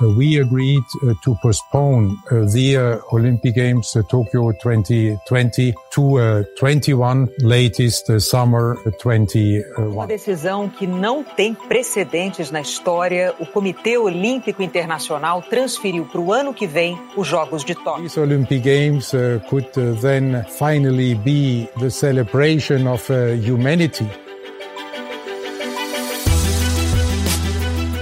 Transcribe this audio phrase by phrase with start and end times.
[0.00, 8.20] uh, we agreed uh, to postpone uh, the Olympic Games Tokyo 2020 to 21, latest
[8.20, 9.92] summer 21.
[9.92, 13.34] Uma decisão que não tem precedentes na história.
[13.38, 18.04] O Comitê Olímpico Internacional transferiu para o ano que vem os Jogos de Tóquio.
[18.04, 19.12] These Olympic Games
[19.48, 19.68] could
[20.00, 23.08] then finally be the celebration of
[23.44, 24.06] humanity.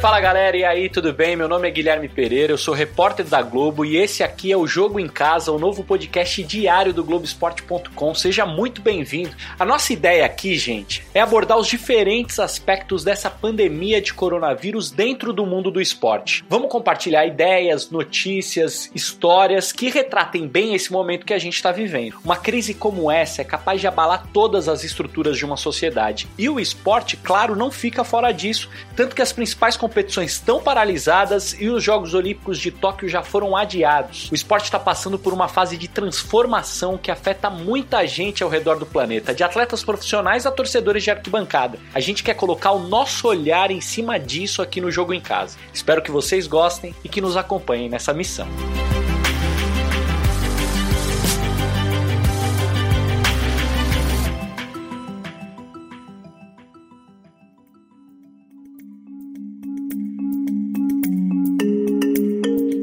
[0.07, 1.35] Fala galera, e aí, tudo bem?
[1.35, 4.65] Meu nome é Guilherme Pereira, eu sou repórter da Globo e esse aqui é o
[4.65, 8.15] Jogo em Casa, o novo podcast diário do Globoesporte.com.
[8.15, 9.35] Seja muito bem-vindo.
[9.59, 15.33] A nossa ideia aqui, gente, é abordar os diferentes aspectos dessa pandemia de coronavírus dentro
[15.33, 16.45] do mundo do esporte.
[16.49, 22.19] Vamos compartilhar ideias, notícias, histórias que retratem bem esse momento que a gente está vivendo.
[22.25, 26.49] Uma crise como essa é capaz de abalar todas as estruturas de uma sociedade e
[26.49, 31.71] o esporte, claro, não fica fora disso, tanto que as principais competições estão paralisadas e
[31.71, 34.31] os Jogos Olímpicos de Tóquio já foram adiados.
[34.31, 38.79] O esporte está passando por uma fase de transformação que afeta muita gente ao redor
[38.79, 41.79] do planeta, de atletas profissionais a torcedores de arquibancada.
[41.95, 45.57] A gente quer colocar o nosso olhar em cima disso aqui no Jogo em Casa.
[45.73, 48.47] Espero que vocês gostem e que nos acompanhem nessa missão.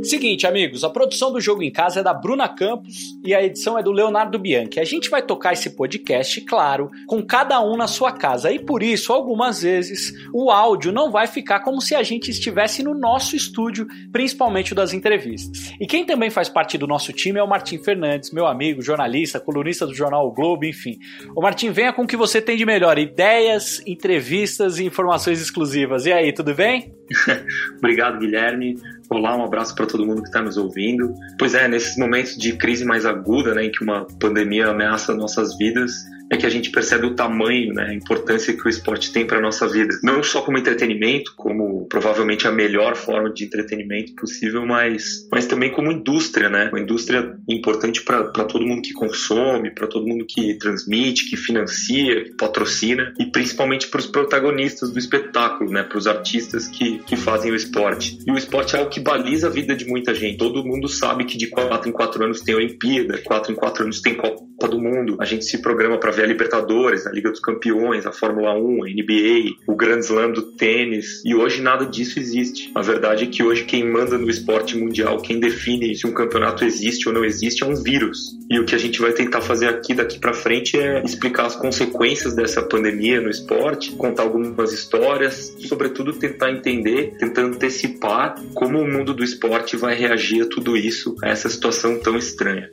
[0.04, 3.78] Seguinte, amigos, a produção do Jogo em Casa é da Bruna Campos e a edição
[3.78, 4.80] é do Leonardo Bianchi.
[4.80, 8.84] A gente vai tocar esse podcast, claro, com cada um na sua casa e por
[8.84, 13.36] isso, algumas vezes, o áudio não vai ficar como se a gente estivesse no nosso
[13.36, 15.72] estúdio, principalmente das entrevistas.
[15.80, 19.40] E quem também faz parte do nosso time é o Martim Fernandes, meu amigo, jornalista,
[19.40, 20.98] colunista do jornal o Globo, enfim.
[21.36, 26.06] O Martim, venha com o que você tem de melhor: ideias, entrevistas e informações exclusivas.
[26.06, 26.94] E aí, tudo bem?
[27.78, 28.78] Obrigado, Guilherme.
[29.09, 31.14] Olá, um abraço para todo mundo que está nos ouvindo.
[31.38, 35.58] Pois é, nesses momentos de crise mais aguda, né, em que uma pandemia ameaça nossas
[35.58, 35.94] vidas,
[36.33, 39.39] é que a gente percebe o tamanho, né, a importância que o esporte tem para
[39.39, 39.99] nossa vida.
[40.04, 45.71] Não só como entretenimento, como provavelmente a melhor forma de entretenimento possível, mas, mas também
[45.71, 46.70] como indústria, né?
[46.70, 52.23] Uma indústria importante para todo mundo que consome, para todo mundo que transmite, que financia,
[52.23, 55.83] que patrocina e principalmente para os protagonistas do espetáculo, né?
[55.83, 58.17] Para os artistas que, que fazem o esporte.
[58.26, 60.38] E o esporte é algo que baliza a vida de muita gente.
[60.38, 64.02] Todo mundo sabe que de quatro em quatro anos tem Olimpíada, quatro em quatro anos
[64.02, 65.18] tem Copa do Mundo.
[65.20, 68.84] A gente se programa para ver a Libertadores, a Liga dos Campeões, a Fórmula 1,
[68.84, 71.22] a NBA, o Grand Slam do tênis.
[71.26, 72.72] E hoje nada disso existe.
[72.76, 76.66] A verdade é que hoje quem manda no esporte mundial, quem define se um campeonato
[76.66, 78.38] existe ou não existe, é um vírus.
[78.50, 81.56] E o que a gente vai tentar fazer aqui daqui para frente é explicar as
[81.56, 88.80] consequências dessa pandemia no esporte, contar algumas histórias, e, sobretudo tentar entender, tentar antecipar como
[88.80, 92.70] o mundo do esporte vai reagir a tudo isso, a essa situação tão estranha.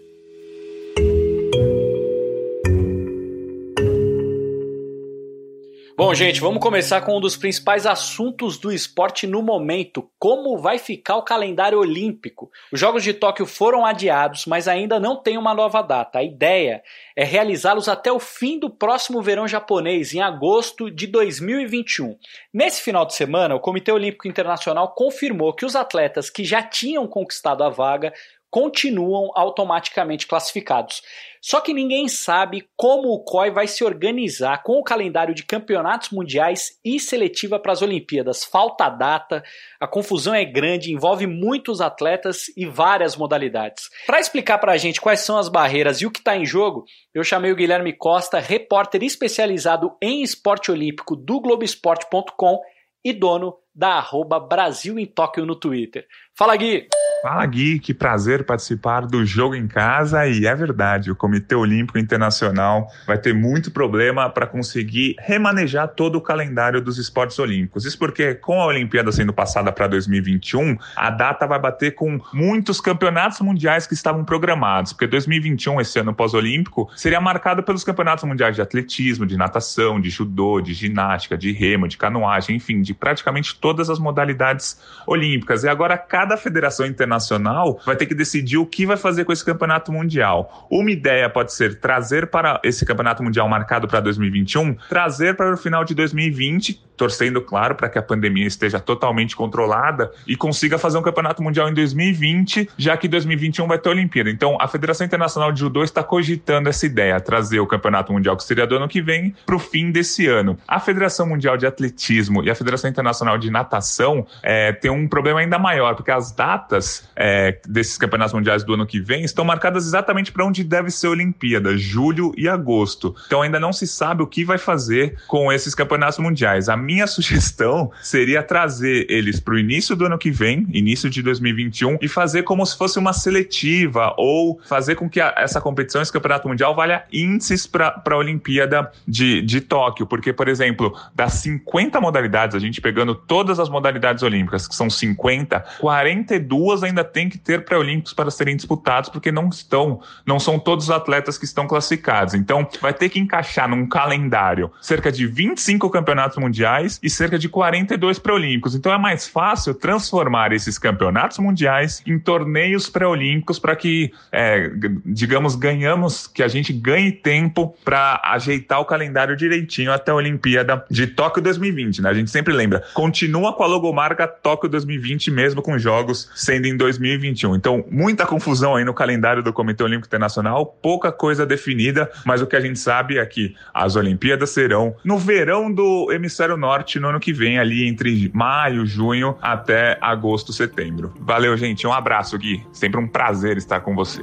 [6.10, 10.76] Bom, gente, vamos começar com um dos principais assuntos do esporte no momento: como vai
[10.76, 12.50] ficar o calendário olímpico.
[12.72, 16.18] Os Jogos de Tóquio foram adiados, mas ainda não tem uma nova data.
[16.18, 16.82] A ideia
[17.14, 22.18] é realizá-los até o fim do próximo verão japonês, em agosto de 2021.
[22.52, 27.06] Nesse final de semana, o Comitê Olímpico Internacional confirmou que os atletas que já tinham
[27.06, 28.12] conquistado a vaga
[28.50, 31.02] continuam automaticamente classificados.
[31.42, 36.10] Só que ninguém sabe como o COI vai se organizar com o calendário de campeonatos
[36.10, 38.44] mundiais e seletiva para as Olimpíadas.
[38.44, 39.42] Falta data,
[39.80, 43.88] a confusão é grande, envolve muitos atletas e várias modalidades.
[44.06, 46.84] Para explicar para a gente quais são as barreiras e o que está em jogo,
[47.14, 52.60] eu chamei o Guilherme Costa, repórter especializado em esporte olímpico do Globoesporte.com
[53.02, 56.06] e dono da arroba Brasil em Tóquio no Twitter.
[56.36, 56.86] Fala, Gui!
[57.22, 61.98] Fala Gui, que prazer participar do Jogo em Casa e é verdade, o Comitê Olímpico
[61.98, 67.84] Internacional vai ter muito problema para conseguir remanejar todo o calendário dos esportes olímpicos.
[67.84, 72.80] Isso porque com a Olimpíada sendo passada para 2021, a data vai bater com muitos
[72.80, 78.56] campeonatos mundiais que estavam programados, porque 2021, esse ano pós-olímpico, seria marcado pelos campeonatos mundiais
[78.56, 83.54] de atletismo, de natação, de judô, de ginástica, de remo, de canoagem, enfim, de praticamente
[83.60, 85.64] todas as modalidades olímpicas.
[85.64, 89.32] E agora cada federação internacional internacional vai ter que decidir o que vai fazer com
[89.32, 90.68] esse campeonato mundial.
[90.70, 95.56] Uma ideia pode ser trazer para esse campeonato mundial marcado para 2021, trazer para o
[95.56, 100.98] final de 2020 torcendo, claro, para que a pandemia esteja totalmente controlada e consiga fazer
[100.98, 104.28] um campeonato mundial em 2020, já que 2021 vai ter Olimpíada.
[104.28, 108.44] Então, a Federação Internacional de Judô está cogitando essa ideia, trazer o campeonato mundial que
[108.44, 110.58] seria do ano que vem para o fim desse ano.
[110.68, 115.58] A Federação Mundial de Atletismo e a Federação Internacional de Natação é, um problema ainda
[115.58, 120.32] maior, porque as datas é, desses campeonatos mundiais do ano que vem estão marcadas exatamente
[120.32, 123.14] para onde deve ser a Olimpíada, julho e agosto.
[123.26, 126.68] Então ainda não se sabe o que vai fazer com esses campeonatos mundiais.
[126.68, 131.22] A minha sugestão seria trazer eles para o início do ano que vem, início de
[131.22, 136.00] 2021, e fazer como se fosse uma seletiva ou fazer com que a, essa competição,
[136.00, 140.06] esse campeonato mundial, valha índices para a Olimpíada de, de Tóquio.
[140.06, 144.88] Porque, por exemplo, das 50 modalidades, a gente pegando todas as modalidades olímpicas, que são
[144.88, 150.58] 50, 42 ainda tem que ter pré-olímpicos para serem disputados, porque não estão, não são
[150.58, 152.34] todos os atletas que estão classificados.
[152.34, 157.48] Então, vai ter que encaixar num calendário cerca de 25 campeonatos mundiais e cerca de
[157.48, 158.74] 42 pré-olímpicos.
[158.74, 164.70] Então, é mais fácil transformar esses campeonatos mundiais em torneios pré-olímpicos para que, é,
[165.04, 170.84] digamos, ganhamos, que a gente ganhe tempo para ajeitar o calendário direitinho até a Olimpíada
[170.90, 172.10] de Tóquio 2020, né?
[172.10, 176.76] A gente sempre lembra, continua com a logomarca Tóquio 2020 mesmo com jogos sendo em
[176.80, 177.54] 2021.
[177.54, 182.46] Então, muita confusão aí no calendário do Comitê Olímpico Internacional, pouca coisa definida, mas o
[182.46, 187.08] que a gente sabe é que as Olimpíadas serão no verão do hemisfério norte no
[187.08, 191.12] ano que vem, ali entre maio, junho até agosto, setembro.
[191.20, 191.86] Valeu, gente.
[191.86, 192.66] Um abraço, Gui.
[192.72, 194.22] Sempre um prazer estar com você.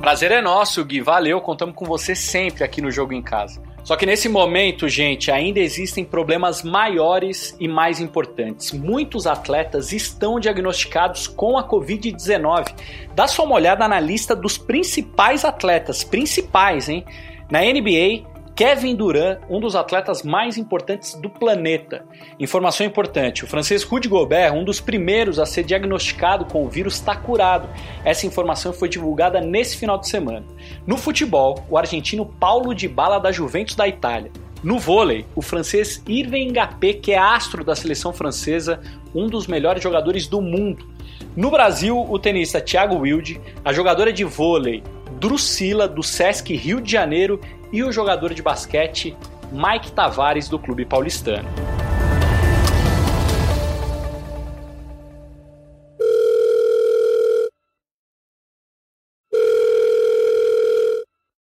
[0.00, 1.00] Prazer é nosso, Gui.
[1.00, 3.69] Valeu, contamos com você sempre aqui no Jogo em Casa.
[3.90, 8.70] Só que nesse momento, gente, ainda existem problemas maiores e mais importantes.
[8.70, 12.72] Muitos atletas estão diagnosticados com a Covid-19.
[13.16, 17.04] Dá só uma olhada na lista dos principais atletas, principais, hein?
[17.50, 18.22] Na NBA,
[18.60, 22.04] Kevin Durant, um dos atletas mais importantes do planeta.
[22.38, 26.96] Informação importante: o francês Rudy Gobert, um dos primeiros a ser diagnosticado com o vírus,
[26.96, 27.70] está curado.
[28.04, 30.44] Essa informação foi divulgada nesse final de semana.
[30.86, 34.30] No futebol, o argentino Paulo Dybala da Juventus da Itália.
[34.62, 38.78] No vôlei, o francês Irving Ngapé, que é astro da seleção francesa,
[39.14, 40.86] um dos melhores jogadores do mundo.
[41.34, 44.82] No Brasil, o tenista Thiago Wilde, a jogadora de vôlei
[45.20, 47.38] Drusila do Sesc Rio de Janeiro
[47.70, 49.14] e o jogador de basquete
[49.52, 51.46] Mike Tavares do Clube Paulistano.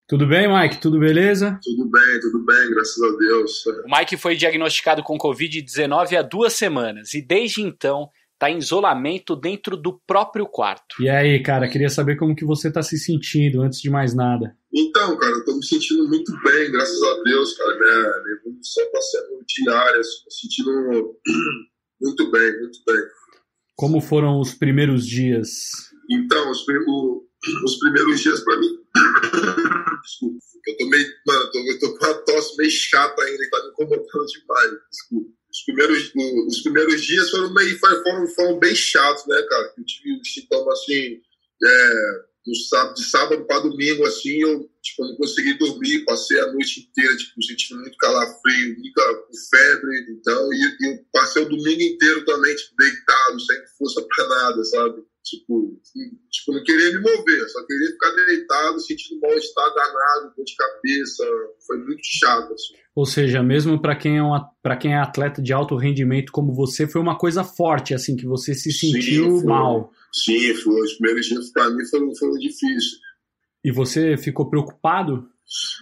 [0.07, 0.77] Tudo bem, Mike?
[0.77, 1.59] Tudo beleza?
[1.61, 3.65] Tudo bem, tudo bem, graças a Deus.
[3.65, 9.35] O Mike foi diagnosticado com Covid-19 há duas semanas e desde então está em isolamento
[9.35, 11.01] dentro do próprio quarto.
[11.01, 14.55] E aí, cara, queria saber como que você está se sentindo, antes de mais nada.
[14.71, 17.79] Então, cara, eu tô me sentindo muito bem, graças a Deus, cara.
[17.79, 21.15] Minha, minha evolução está sendo diária, me sentindo
[21.99, 23.03] muito bem, muito bem.
[23.75, 25.49] Como foram os primeiros dias?
[26.09, 27.23] Então, os, o,
[27.65, 28.77] os primeiros dias para mim.
[30.03, 30.37] Desculpa.
[30.67, 31.07] Eu tô meio.
[31.25, 34.71] Mano, eu tô, eu tô com uma tosse meio chata ainda, tá me incomodando demais.
[34.91, 36.11] Desculpa os primeiros,
[36.47, 39.73] os primeiros dias foram, meio, foram, foram bem chatos, né, cara?
[39.77, 41.19] Eu tive sintomas assim,
[41.63, 47.15] é, de sábado para domingo, assim, eu tipo, não consegui dormir, passei a noite inteira,
[47.17, 49.01] tipo, sentindo muito calafrio, muita
[49.49, 54.27] febre, então, e, e eu passei o domingo inteiro também, tipo, deitado, sem força para
[54.27, 55.03] nada, sabe?
[55.23, 55.77] Tipo,
[56.31, 61.25] tipo, não queria me mover, só queria ficar deitado, sentindo mal-estar danado, dor de cabeça.
[61.65, 62.75] Foi muito chato, assim.
[62.95, 64.31] Ou seja, mesmo para quem, é um,
[64.79, 68.53] quem é atleta de alto rendimento como você, foi uma coisa forte, assim, que você
[68.53, 69.91] se sentiu Sim, mal.
[70.13, 70.81] Sim, foi.
[70.81, 73.06] Os primeiros dias para mim foram, foram difíceis.
[73.67, 75.27] E você ficou preocupado?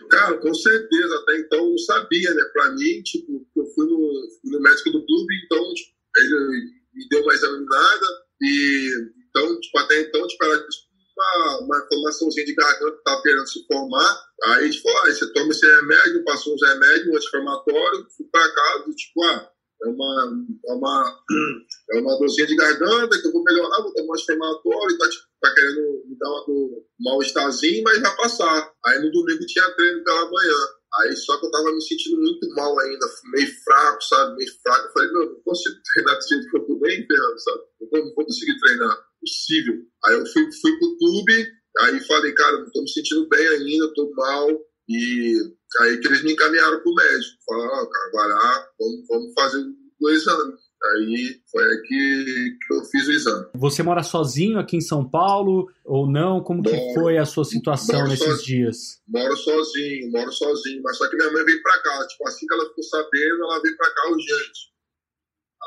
[0.09, 1.15] Cara, com certeza.
[1.17, 2.43] Até então eu não sabia, né?
[2.51, 7.07] Para mim, tipo, eu fui no, fui no médico do clube, então tipo, ele me
[7.11, 8.05] deu uma examinada
[8.41, 8.89] e
[9.29, 13.47] então, tipo, até então, tipo, era tipo, uma, uma inflamaçãozinha de garganta que estava querendo
[13.47, 14.19] se formar.
[14.45, 18.25] Aí a gente falou, ah, você toma esse remédio, passou uns remédios, um anti-inflamatório, fui
[18.31, 19.51] para casa, tipo, ah,
[19.83, 21.23] é uma, é uma,
[21.91, 25.23] é uma dorzinha de garganta que eu vou melhorar, vou tomar um anti-inflamatório, tá, tipo,
[25.41, 28.71] tá querendo me dar um mal-estarzinho, mas vai passar.
[28.85, 30.57] Aí no domingo tinha treino pela manhã.
[31.01, 34.37] Aí só que eu tava me sentindo muito mal ainda, meio fraco, sabe?
[34.37, 34.87] Meio fraco.
[34.87, 37.63] Eu falei, meu, não consigo treinar do jeito que eu tô bem, Fernando, sabe?
[37.81, 39.75] Eu não vou conseguir treinar possível.
[40.05, 41.47] Aí eu fui, fui pro clube,
[41.79, 44.47] aí falei, cara, não tô me sentindo bem ainda, tô mal.
[44.87, 45.33] E
[45.81, 47.37] aí que eles me encaminharam pro médico.
[47.45, 49.65] Falaram, ó, cara, vai lá, vamos, vamos fazer
[50.01, 50.53] o exame.
[50.83, 53.47] Aí foi aí que, que eu fiz o exame.
[53.55, 56.43] Você mora sozinho aqui em São Paulo ou não?
[56.43, 59.01] Como moro, que foi a sua situação nesses sozinho, dias?
[59.07, 60.81] Moro sozinho, moro sozinho.
[60.83, 62.07] Mas só que minha mãe veio pra cá.
[62.07, 64.75] Tipo, assim que ela ficou sabendo, ela veio pra cá urgente.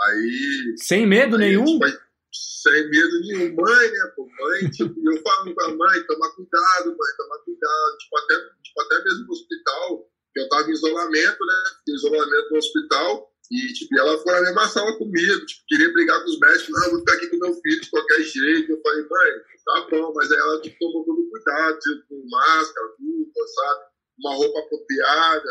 [0.07, 0.75] Aí.
[0.77, 1.65] Sem medo aí, nenhum?
[1.65, 3.55] Tipo, sem medo nenhum.
[3.55, 4.29] Mãe, né, pô?
[4.41, 7.99] Mãe, tipo, eu falo pra mãe, toma cuidado, mãe, toma cuidado.
[7.99, 11.55] Tipo, até, tipo, até mesmo no hospital, que eu tava em isolamento, né?
[11.89, 13.33] Isolamento no hospital.
[13.51, 16.91] E, tipo, ela foi na mesma sala comigo, tipo, queria brigar com os médicos, não,
[16.91, 18.73] vou ficar aqui com meu filho de qualquer jeito.
[18.73, 19.31] Eu falei, mãe,
[19.65, 23.81] tá bom, mas aí ela tipo, tomou todo cuidado, tipo, com máscara, luva, sabe?
[24.19, 25.49] Uma roupa apropriada,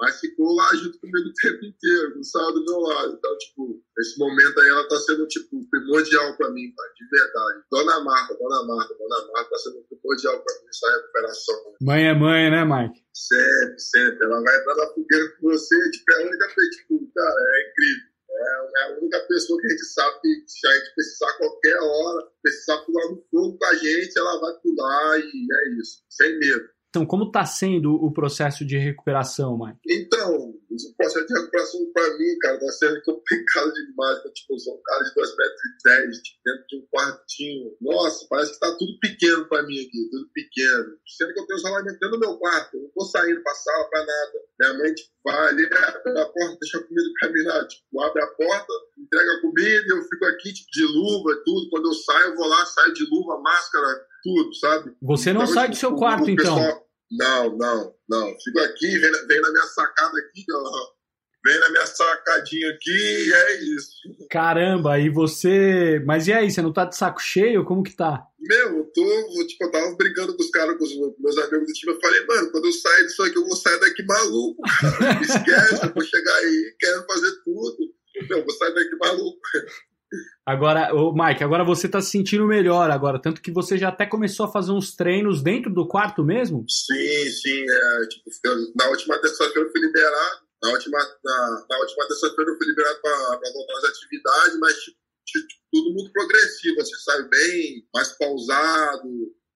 [0.00, 3.14] mas ficou lá junto comigo o tempo inteiro, não saiu do meu lado.
[3.18, 7.62] Então, tipo, esse momento aí ela tá sendo, tipo, primordial pra mim, pai, de verdade.
[7.70, 11.74] Dona Marta, Dona Marta, Dona Marta tá sendo primordial pra mim essa recuperação.
[11.82, 13.02] Mãe é mãe, né, Mike?
[13.12, 14.24] Sempre, sempre.
[14.24, 17.70] Ela vai entrar na fogueira com você, tipo, é a única coisa, tipo, cara, é
[17.70, 18.08] incrível.
[18.30, 21.76] É, é a única pessoa que a gente sabe que se a gente precisar qualquer
[21.80, 26.38] hora, precisar pular no fogo com a gente, ela vai pular e é isso, sem
[26.38, 26.68] medo.
[27.06, 29.78] Como está sendo o processo de recuperação, Mike?
[29.86, 34.24] Então, o processo de recuperação para mim, cara, está sendo complicado demais.
[34.24, 35.14] Eu, tipo, eu sou um cara de 2,10
[35.86, 37.76] metros, tipo, dentro de um quartinho.
[37.80, 40.96] Nossa, parece que está tudo pequeno para mim aqui, tudo pequeno.
[41.06, 43.84] Sendo que eu tenho isolamento dentro do meu quarto, eu não vou saindo para sala,
[43.90, 44.32] para nada.
[44.60, 47.66] Minha mãe, tipo, vai ali, abre a porta, deixa a comida caminhar.
[47.66, 51.70] Tipo, abre a porta, entrega a comida eu fico aqui, tipo, de luva e tudo.
[51.70, 54.96] Quando eu saio, eu vou lá, saio de luva, máscara, tudo, sabe?
[55.02, 56.56] Você não então, sai do seu quarto, então?
[56.56, 58.34] Pessoal, não, não, não.
[58.42, 60.98] Fico aqui, vem, vem na minha sacada aqui, ó.
[61.44, 63.90] Vem na minha sacadinha aqui e é isso.
[64.28, 66.02] Caramba, e você.
[66.04, 67.64] Mas e aí, você não tá de saco cheio?
[67.64, 68.26] Como que tá?
[68.38, 69.46] Meu, eu tô.
[69.46, 71.92] Tipo, eu tava brincando com os caras, com os meus amigos do time.
[71.92, 74.62] Eu falei, mano, quando eu sair disso aqui, eu vou sair daqui maluco.
[75.22, 77.94] Esquece, eu vou chegar aí, quero fazer tudo.
[78.28, 79.40] Meu, eu vou sair daqui maluco.
[80.46, 84.06] Agora, o Mike, agora você está se sentindo melhor agora, tanto que você já até
[84.06, 86.64] começou a fazer uns treinos dentro do quarto mesmo?
[86.68, 87.64] Sim, sim.
[87.68, 88.30] É, tipo,
[88.74, 90.48] na última terça-feira eu fui liberado.
[90.62, 94.98] Na última, na, na última terça-feira eu fui liberado para voltar às atividades, mas tipo,
[95.26, 99.08] tipo, tudo muito progressivo, você sabe, bem mais pausado,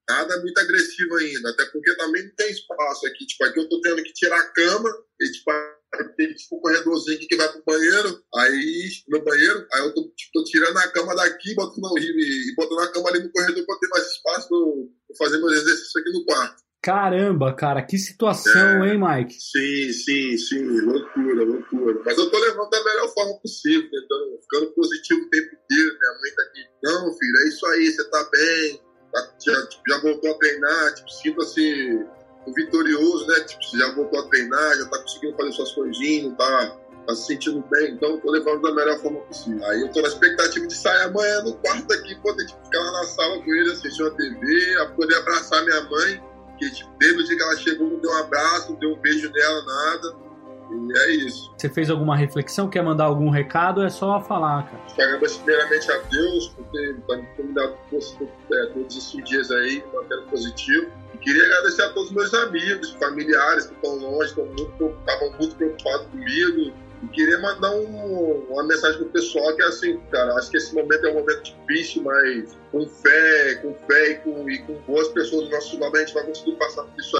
[0.08, 3.26] nada muito agressivo ainda, até porque também não tem espaço aqui.
[3.26, 4.90] Tipo, aqui eu tô tendo que tirar a cama
[5.20, 5.50] e tipo,
[6.16, 10.02] tem tipo um corredorzinho aqui que vai pro banheiro, aí, meu banheiro, aí eu tô,
[10.16, 13.64] tipo, tô tirando a cama daqui botando, e, e botando a cama ali no corredor
[13.66, 16.62] pra ter mais espaço pra, fazer meus exercícios aqui no quarto.
[16.82, 19.34] Caramba, cara, que situação, é, hein, Mike?
[19.34, 22.02] Sim, sim, sim, loucura, loucura.
[22.04, 25.98] Mas eu tô levando da melhor forma possível, tentando, ficando positivo o tempo inteiro.
[26.00, 28.80] Minha mãe tá aqui, não, filho, é isso aí, você tá bem,
[29.12, 32.04] tá, já, tipo, já voltou a treinar, tipo, sinta-se
[32.46, 33.40] vitorioso, né?
[33.40, 37.64] Tipo, já voltou a treinar, já tá conseguindo fazer suas coisinhas, tá, tá se sentindo
[37.70, 39.64] bem, então tô levando da melhor forma possível.
[39.66, 42.92] Aí eu tô na expectativa de sair amanhã no quarto aqui, poder tipo, ficar lá
[42.92, 46.22] na sala com ele, assistir uma TV, a poder abraçar minha mãe,
[46.58, 48.98] que tipo, desde o dia que ela chegou, não deu um abraço, não deu um
[48.98, 50.31] beijo nela, nada.
[50.72, 51.52] E é isso.
[51.56, 52.68] Você fez alguma reflexão?
[52.68, 53.82] Quer mandar algum recado?
[53.82, 55.08] É só falar, cara.
[55.08, 56.96] Agradeço primeiramente a Deus por ter,
[57.36, 60.90] ter me dado força é, todos esses dias aí, mantendo positivo
[61.22, 65.54] Queria agradecer a todos os meus amigos, familiares que estão longe, estão muito, estavam muito
[65.54, 66.72] preocupados comigo.
[67.02, 70.74] E queria mandar um, uma mensagem pro pessoal que é assim, cara, acho que esse
[70.74, 75.08] momento é um momento difícil, mas com fé, com fé e com, e com boas
[75.08, 77.16] pessoas do nosso lado a gente vai conseguir passar por isso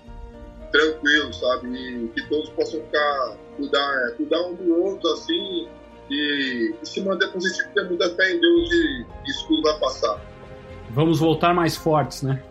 [0.73, 1.69] tranquilo, sabe?
[1.69, 5.69] E que todos possam ficar, cuidar, é, cuidar um do outro, assim,
[6.11, 10.21] e, e se manter positivo, ter muita fé em Deus e isso tudo vai passar.
[10.91, 12.43] Vamos voltar mais fortes, né?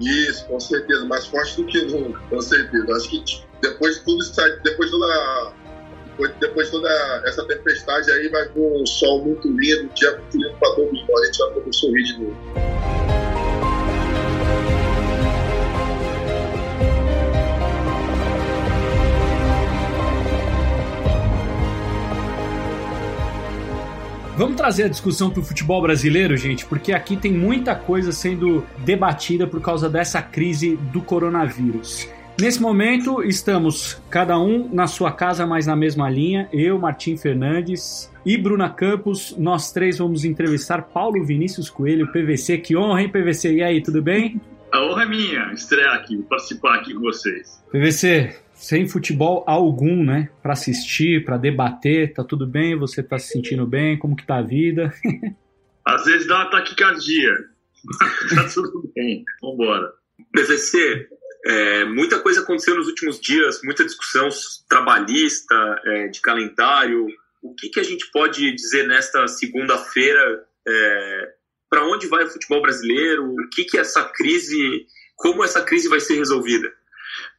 [0.00, 2.96] Isso, com certeza, mais forte do que nunca, com certeza.
[2.96, 3.24] Acho que
[3.60, 5.52] depois de tudo isso, depois de toda,
[6.10, 10.16] depois, depois de toda essa tempestade aí, vai vir um sol muito lindo, um dia
[10.18, 12.81] muito lindo para todos nós, a gente vai poder sorrir de novo.
[24.42, 28.66] Vamos trazer a discussão para o futebol brasileiro, gente, porque aqui tem muita coisa sendo
[28.78, 32.08] debatida por causa dessa crise do coronavírus.
[32.40, 36.48] Nesse momento, estamos cada um na sua casa, mas na mesma linha.
[36.52, 39.32] Eu, Martim Fernandes e Bruna Campos.
[39.38, 42.58] Nós três vamos entrevistar Paulo Vinícius Coelho, PVC.
[42.58, 43.54] Que honra, hein, PVC?
[43.54, 44.40] E aí, tudo bem?
[44.72, 47.62] A honra é minha, estrear aqui, participar aqui com vocês.
[47.70, 50.30] PVC, sem futebol algum, né?
[50.40, 52.78] Para assistir, para debater, tá tudo bem?
[52.78, 53.98] Você tá se sentindo bem?
[53.98, 54.94] Como que tá a vida?
[55.84, 57.32] Às vezes dá uma taquicardia.
[58.32, 59.24] tá tudo bem.
[59.42, 59.92] Vambora.
[60.32, 61.08] PVC,
[61.44, 64.28] é, muita coisa aconteceu nos últimos dias, muita discussão
[64.68, 67.08] trabalhista, é, de calendário,
[67.42, 70.46] o que, que a gente pode dizer nesta segunda-feira?
[70.68, 71.28] É,
[71.68, 73.24] Para onde vai o futebol brasileiro?
[73.24, 76.72] O que, que essa crise, como essa crise vai ser resolvida?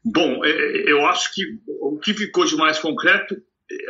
[0.03, 1.43] Bom, é, eu acho que
[1.81, 3.35] o que ficou de mais concreto,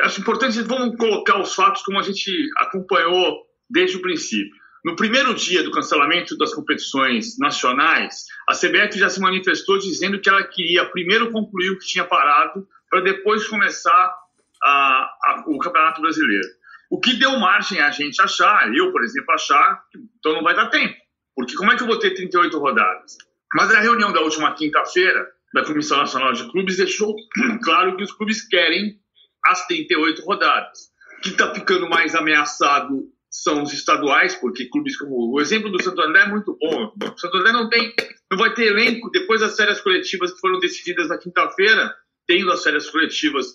[0.00, 4.54] acho importante, vamos colocar os fatos como a gente acompanhou desde o princípio.
[4.84, 10.28] No primeiro dia do cancelamento das competições nacionais, a CBF já se manifestou dizendo que
[10.28, 14.14] ela queria primeiro concluir o que tinha parado para depois começar
[14.62, 16.46] a, a, o Campeonato Brasileiro.
[16.90, 20.54] O que deu margem a gente achar, eu, por exemplo, achar que então não vai
[20.54, 20.94] dar tempo.
[21.34, 23.16] Porque como é que eu vou ter 38 rodadas?
[23.54, 27.14] Mas a reunião da última quinta-feira da Comissão Nacional de Clubes deixou
[27.62, 28.98] claro que os clubes querem
[29.46, 30.92] as 38 rodadas.
[31.22, 36.02] Que está ficando mais ameaçado são os estaduais, porque clubes como o exemplo do Santo
[36.02, 36.92] André é muito bom.
[36.92, 37.94] O Santo André não tem,
[38.30, 41.94] não vai ter elenco depois das séries coletivas que foram decididas na quinta-feira,
[42.26, 43.46] tendo as séries coletivas.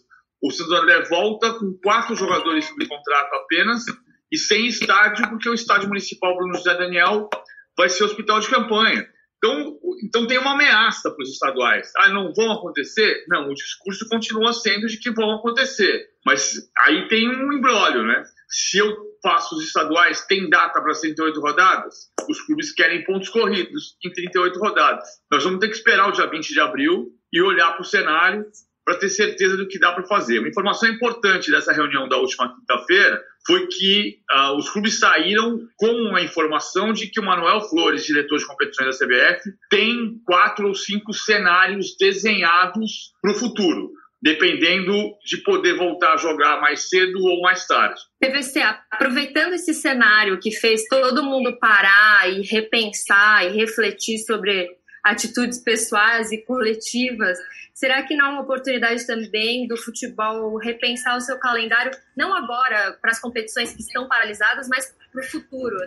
[0.42, 3.84] O Santo André volta com quatro jogadores sob contrato apenas
[4.32, 7.30] e sem estádio, porque o estádio municipal Bruno José Daniel
[7.78, 9.06] vai ser hospital de campanha.
[9.40, 11.90] Então, então tem uma ameaça para os estaduais.
[11.98, 13.24] Ah, não vão acontecer?
[13.30, 16.08] Não, o discurso continua sendo de que vão acontecer.
[16.26, 18.22] Mas aí tem um embrólio, né?
[18.50, 18.94] Se eu
[19.24, 21.96] faço os estaduais, tem data para 108 rodadas?
[22.30, 25.08] Os clubes querem pontos corridos em 38 rodadas.
[25.32, 28.46] Nós vamos ter que esperar o dia 20 de abril e olhar para o cenário
[28.86, 30.40] para ter certeza do que dá para fazer.
[30.40, 36.16] Uma informação importante dessa reunião da última quinta-feira foi que uh, os clubes saíram com
[36.16, 40.76] a informação de que o Manuel Flores, diretor de competições da CBF, tem quatro ou
[40.76, 43.92] cinco cenários desenhados para o futuro
[44.22, 44.92] dependendo
[45.24, 48.02] de poder voltar a jogar mais cedo ou mais tarde.
[48.20, 48.60] PVC,
[48.92, 54.68] aproveitando esse cenário que fez todo mundo parar e repensar e refletir sobre
[55.04, 57.38] atitudes pessoais e coletivas,
[57.74, 62.98] será que não é uma oportunidade também do futebol repensar o seu calendário, não agora
[63.02, 65.78] para as competições que estão paralisadas, mas para o futuro?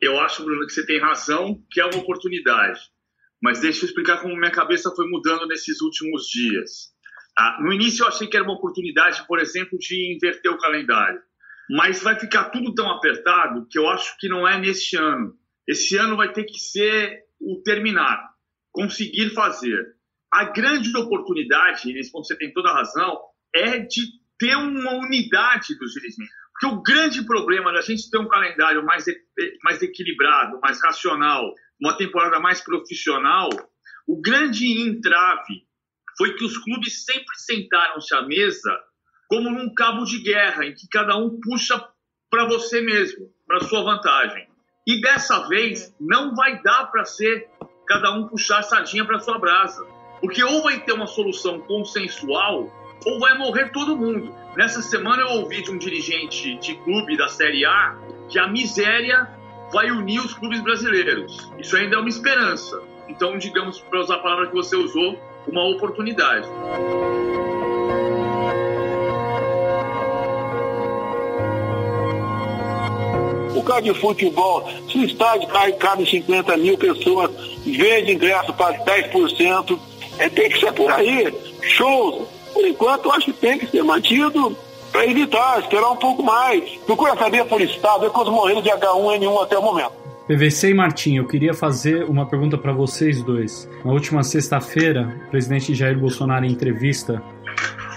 [0.00, 2.80] Eu acho, Bruno, que você tem razão, que é uma oportunidade.
[3.42, 6.94] Mas deixa eu explicar como minha cabeça foi mudando nesses últimos dias.
[7.38, 11.20] Ah, no início eu achei que era uma oportunidade, por exemplo, de inverter o calendário.
[11.68, 15.34] Mas vai ficar tudo tão apertado que eu acho que não é neste ano.
[15.68, 18.30] Esse ano vai ter que ser o terminar,
[18.72, 19.94] conseguir fazer.
[20.32, 23.20] A grande oportunidade, ponto você tem toda a razão,
[23.54, 24.02] é de
[24.38, 26.34] ter uma unidade dos dirigentes.
[26.52, 29.04] Porque o grande problema da gente ter um calendário mais,
[29.62, 33.50] mais equilibrado, mais racional, uma temporada mais profissional,
[34.06, 35.66] o grande entrave
[36.16, 38.80] foi que os clubes sempre sentaram-se à mesa
[39.28, 41.82] como num cabo de guerra, em que cada um puxa
[42.30, 44.48] para você mesmo, para sua vantagem.
[44.86, 47.48] E dessa vez não vai dar para ser
[47.86, 49.84] cada um puxar a sardinha para sua brasa,
[50.20, 52.70] porque ou vai ter uma solução consensual
[53.04, 54.32] ou vai morrer todo mundo.
[54.56, 57.96] Nessa semana eu ouvi de um dirigente de clube da Série A
[58.28, 59.28] que a miséria
[59.72, 61.50] vai unir os clubes brasileiros.
[61.58, 62.80] Isso ainda é uma esperança.
[63.08, 65.18] Então, digamos, para usar a palavra que você usou,
[65.48, 66.48] uma oportunidade.
[73.66, 77.30] Caso de futebol, se o estádio cai, cabe 50 mil pessoas,
[77.66, 79.78] vende ingresso para 10%,
[80.18, 81.34] é, tem que ser por aí.
[81.62, 84.56] Shows, por enquanto, eu acho que tem que ser mantido
[84.92, 86.62] para evitar, esperar um pouco mais.
[86.86, 89.92] Procura saber por estado, ver quantos morreram de H1N1 até o momento.
[90.26, 93.68] PVC e Martim, eu queria fazer uma pergunta para vocês dois.
[93.84, 97.22] Na última sexta-feira, o presidente Jair Bolsonaro, em entrevista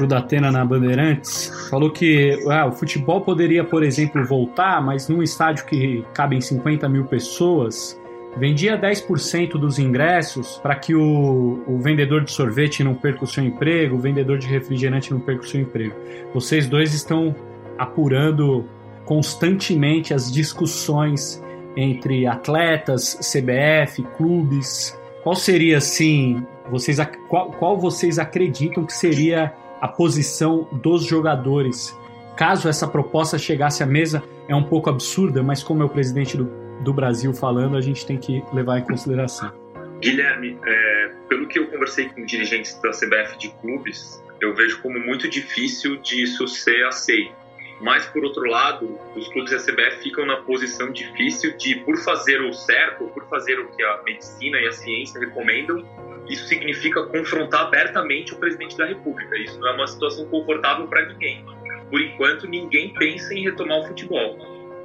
[0.04, 5.22] o Datena na Bandeirantes, falou que ah, o futebol poderia, por exemplo, voltar, mas num
[5.22, 8.00] estádio que cabem 50 mil pessoas,
[8.38, 13.44] vendia 10% dos ingressos para que o, o, vendedor de sorvete não perca o seu
[13.44, 15.96] emprego, o vendedor de refrigerante não perca o seu emprego.
[16.34, 17.36] Vocês dois estão
[17.78, 18.66] apurando
[19.06, 21.44] constantemente as discussões
[21.76, 24.98] entre atletas, CBF, clubes?
[25.24, 31.98] Qual seria, assim, vocês, qual, qual vocês acreditam que seria a posição dos jogadores?
[32.36, 36.38] Caso essa proposta chegasse à mesa, é um pouco absurda, mas como é o presidente
[36.38, 36.46] do,
[36.82, 39.52] do Brasil falando, a gente tem que levar em consideração.
[40.00, 45.00] Guilherme, é, pelo que eu conversei com dirigentes da CBF de clubes, eu vejo como
[45.00, 47.36] muito difícil de isso ser aceito.
[47.82, 52.42] Mas, por outro lado, os clubes da CBF ficam na posição difícil de, por fazer
[52.42, 55.86] o certo, por fazer o que a medicina e a ciência recomendam,
[56.28, 59.38] isso significa confrontar abertamente o presidente da República.
[59.38, 61.46] Isso não é uma situação confortável para ninguém.
[61.90, 64.38] Por enquanto, ninguém pensa em retomar o futebol.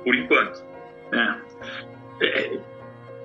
[0.05, 0.65] Por enquanto.
[1.13, 1.35] É.
[2.21, 2.61] É,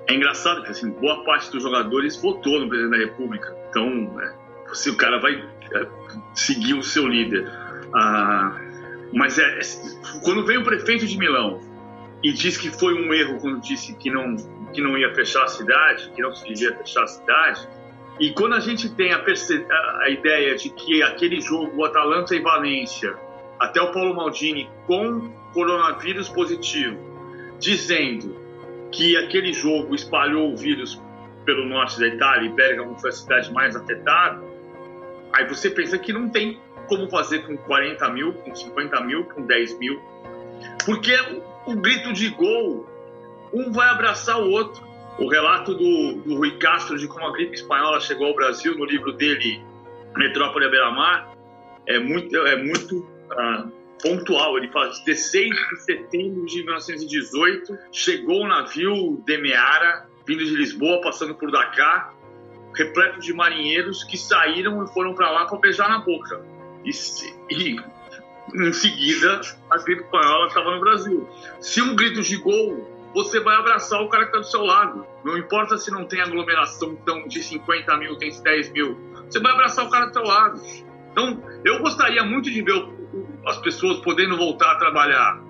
[0.08, 3.56] é engraçado que assim, boa parte dos jogadores votou no presidente da República.
[3.70, 4.34] Então, é,
[4.74, 5.86] se o cara vai é,
[6.34, 7.48] seguir o seu líder.
[7.94, 8.69] Ah,
[9.12, 9.58] Mas é,
[10.22, 11.60] quando vem o prefeito de Milão
[12.22, 14.36] e diz que foi um erro quando disse que não,
[14.72, 17.68] que não ia fechar a cidade, que não se devia fechar a cidade,
[18.20, 19.24] e quando a gente tem a,
[20.02, 23.16] a ideia de que aquele jogo, o Atalanta e Valência,
[23.58, 26.98] até o Paulo Maldini com coronavírus positivo,
[27.58, 28.36] dizendo
[28.92, 31.00] que aquele jogo espalhou o vírus
[31.44, 34.42] pelo norte da Itália e Bergamo foi a cidade mais afetada,
[35.32, 36.60] aí você pensa que não tem
[36.90, 40.02] como fazer com 40 mil, com 50 mil, com 10 mil,
[40.84, 41.14] porque
[41.66, 42.84] o, o grito de gol,
[43.54, 44.90] um vai abraçar o outro.
[45.18, 48.84] O relato do, do Rui Castro de como a gripe espanhola chegou ao Brasil no
[48.84, 49.62] livro dele,
[50.16, 51.32] Metrópole Beira-Mar,
[51.86, 53.68] é muito, é muito ah,
[54.02, 54.58] pontual.
[54.58, 61.34] Ele fala: 16 de setembro de 1918, chegou o navio Demeara, vindo de Lisboa, passando
[61.34, 62.14] por Dakar,
[62.74, 66.59] repleto de marinheiros que saíram e foram para lá para beijar na boca.
[66.84, 66.90] E,
[67.50, 67.76] e
[68.54, 69.40] em seguida,
[69.70, 71.28] a gripe espanhola estava no Brasil.
[71.60, 75.06] Se um grito de gol, você vai abraçar o cara que está do seu lado.
[75.24, 78.98] Não importa se não tem aglomeração tão de 50 mil, tem 10 mil.
[79.28, 80.60] Você vai abraçar o cara do seu lado.
[81.12, 82.88] Então, eu gostaria muito de ver
[83.46, 85.40] as pessoas podendo voltar a trabalhar.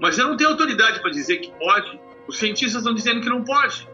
[0.00, 2.00] Mas eu não tenho autoridade para dizer que pode.
[2.26, 3.88] Os cientistas estão dizendo que não pode.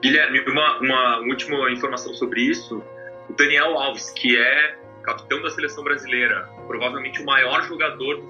[0.00, 2.82] Guilherme, uma, uma última informação sobre isso.
[3.28, 8.22] O Daniel Alves, que é capitão da seleção brasileira, provavelmente o maior jogador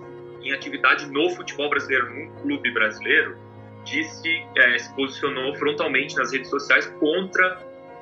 [0.43, 3.37] em atividade no futebol brasileiro, num clube brasileiro,
[3.85, 7.59] disse, é, se posicionou frontalmente nas redes sociais contra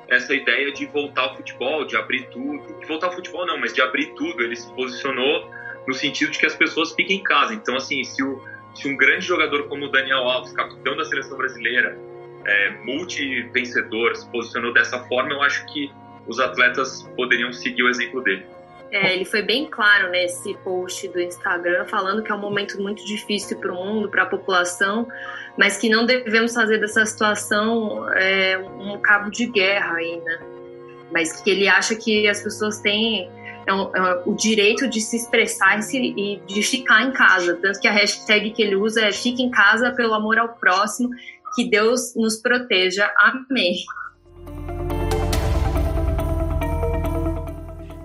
[0.07, 2.79] essa ideia de voltar ao futebol, de abrir tudo.
[2.79, 4.43] De voltar ao futebol não, mas de abrir tudo.
[4.43, 5.49] Ele se posicionou
[5.87, 7.53] no sentido de que as pessoas fiquem em casa.
[7.53, 8.41] Então, assim, se, o,
[8.73, 11.97] se um grande jogador como o Daniel Alves, capitão da seleção brasileira,
[12.45, 15.91] é, multi-vencedor, se posicionou dessa forma, eu acho que
[16.27, 18.45] os atletas poderiam seguir o exemplo dele.
[18.93, 23.03] É, ele foi bem claro nesse post do Instagram, falando que é um momento muito
[23.03, 25.07] difícil para o mundo, para a população,
[25.57, 30.39] mas que não devemos fazer dessa situação é, um cabo de guerra ainda.
[31.11, 33.31] Mas que ele acha que as pessoas têm
[33.65, 37.57] é, é, o direito de se expressar e de ficar em casa.
[37.59, 41.09] Tanto que a hashtag que ele usa é Fique em casa pelo amor ao próximo,
[41.55, 43.11] que Deus nos proteja.
[43.17, 43.73] Amém.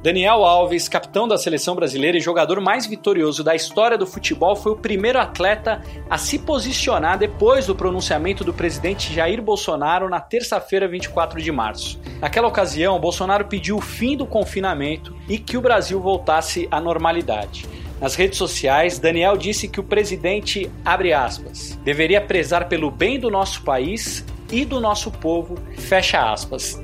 [0.08, 4.72] Daniel Alves, capitão da seleção brasileira e jogador mais vitorioso da história do futebol, foi
[4.72, 10.88] o primeiro atleta a se posicionar depois do pronunciamento do presidente Jair Bolsonaro na terça-feira,
[10.88, 12.00] 24 de março.
[12.22, 17.66] Naquela ocasião, Bolsonaro pediu o fim do confinamento e que o Brasil voltasse à normalidade.
[18.00, 23.30] Nas redes sociais, Daniel disse que o presidente, abre aspas, deveria prezar pelo bem do
[23.30, 26.80] nosso país e do nosso povo, fecha aspas.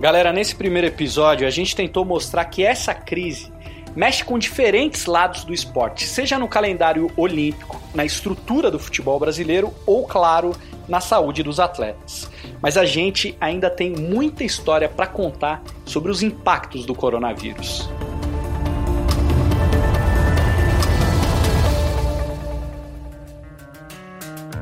[0.00, 3.52] Galera, nesse primeiro episódio a gente tentou mostrar que essa crise
[3.94, 9.74] mexe com diferentes lados do esporte, seja no calendário olímpico, na estrutura do futebol brasileiro
[9.84, 10.56] ou, claro,
[10.88, 12.30] na saúde dos atletas.
[12.62, 17.86] Mas a gente ainda tem muita história para contar sobre os impactos do coronavírus.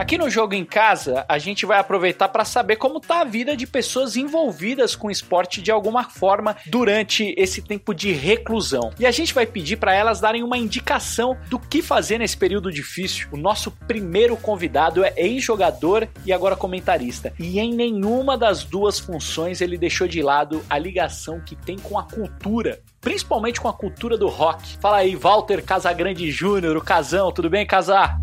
[0.08, 3.54] Aqui no Jogo em Casa, a gente vai aproveitar para saber como tá a vida
[3.54, 8.90] de pessoas envolvidas com esporte de alguma forma durante esse tempo de reclusão.
[8.98, 12.72] E a gente vai pedir para elas darem uma indicação do que fazer nesse período
[12.72, 13.28] difícil.
[13.32, 17.34] O nosso primeiro convidado é ex-jogador e agora comentarista.
[17.38, 21.98] E em nenhuma das duas funções ele deixou de lado a ligação que tem com
[21.98, 24.76] a cultura principalmente com a cultura do rock.
[24.80, 28.18] Fala aí, Walter Casagrande Júnior, o Casão, tudo bem, Casar?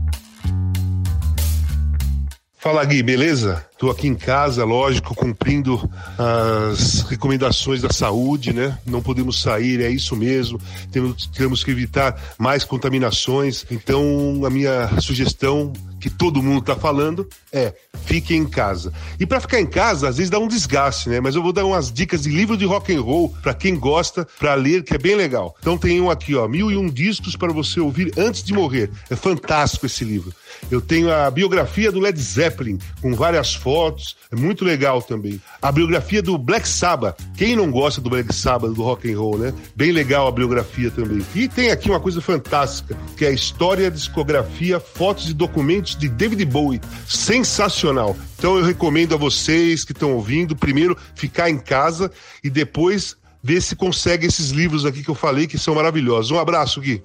[2.66, 3.64] Fala Gui, beleza?
[3.72, 8.76] Estou aqui em casa, lógico, cumprindo as recomendações da saúde, né?
[8.84, 10.60] Não podemos sair, é isso mesmo.
[10.92, 13.68] Temos, temos que evitar mais contaminações.
[13.70, 15.74] Então, a minha sugestão
[16.06, 17.74] que todo mundo está falando é
[18.06, 18.94] fique em casa.
[19.20, 21.20] E para ficar em casa, às vezes dá um desgaste, né?
[21.20, 24.28] Mas eu vou dar umas dicas de livro de rock and roll para quem gosta,
[24.38, 25.56] para ler, que é bem legal.
[25.60, 28.92] Então tem um aqui, ó, Mil e um discos para você ouvir antes de morrer.
[29.10, 30.32] É fantástico esse livro.
[30.70, 35.42] Eu tenho a biografia do Led Zeppelin com várias fotos, é muito legal também.
[35.62, 37.20] A biografia do Black Sabbath.
[37.36, 39.54] Quem não gosta do Black Sabbath, do rock and roll, né?
[39.76, 41.26] Bem legal a biografia também.
[41.36, 46.08] E tem aqui uma coisa fantástica, que é a história, discografia, fotos e documentos de
[46.10, 46.82] David Bowie.
[47.08, 48.16] Sensacional.
[48.38, 52.12] Então eu recomendo a vocês que estão ouvindo, primeiro ficar em casa
[52.44, 56.32] e depois ver se consegue esses livros aqui que eu falei que são maravilhosos.
[56.32, 57.04] Um abraço, Gui.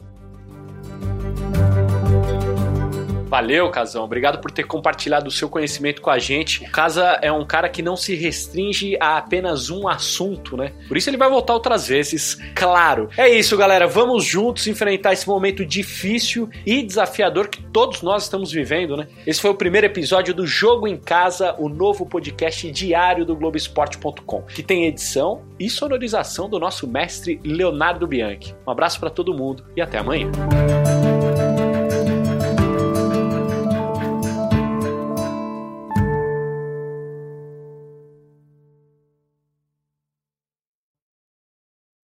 [3.31, 4.03] Valeu, Casão.
[4.03, 6.65] Obrigado por ter compartilhado o seu conhecimento com a gente.
[6.65, 10.73] O Casa é um cara que não se restringe a apenas um assunto, né?
[10.89, 13.09] Por isso ele vai voltar outras vezes, claro.
[13.17, 13.87] É isso, galera.
[13.87, 19.07] Vamos juntos enfrentar esse momento difícil e desafiador que todos nós estamos vivendo, né?
[19.25, 24.43] Esse foi o primeiro episódio do Jogo em Casa, o novo podcast diário do Globoesporte.com,
[24.43, 28.57] que tem edição e sonorização do nosso mestre Leonardo Bianchi.
[28.67, 30.33] Um abraço para todo mundo e até amanhã.